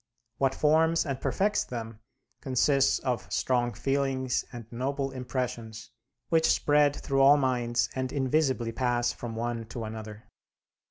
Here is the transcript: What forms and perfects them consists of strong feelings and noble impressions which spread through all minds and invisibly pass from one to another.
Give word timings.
What 0.39 0.55
forms 0.55 1.05
and 1.05 1.21
perfects 1.21 1.63
them 1.63 1.99
consists 2.41 2.97
of 2.97 3.31
strong 3.31 3.71
feelings 3.73 4.43
and 4.51 4.65
noble 4.71 5.11
impressions 5.11 5.91
which 6.29 6.51
spread 6.51 6.95
through 6.95 7.21
all 7.21 7.37
minds 7.37 7.87
and 7.93 8.11
invisibly 8.11 8.71
pass 8.71 9.11
from 9.11 9.35
one 9.35 9.65
to 9.67 9.83
another. 9.83 10.23